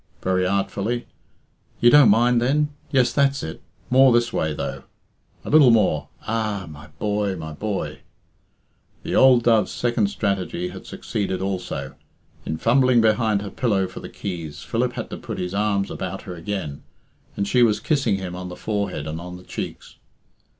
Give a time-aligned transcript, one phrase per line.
[0.23, 1.05] (very artfully)
[1.79, 2.69] "you don't mind then?
[2.89, 3.61] Yes, that's it;
[3.91, 4.81] more this way, though,
[5.45, 6.65] a little more ah!
[6.67, 7.35] My boy!
[7.35, 7.99] my boy!"
[9.03, 11.93] The old dove's second strategy had succeeded also.
[12.47, 16.23] In fumbling behind her pillow for the keys, Philip had to put his arms about
[16.23, 16.81] her again,
[17.37, 19.97] and she was kissing him on the forehead and on the cheeks.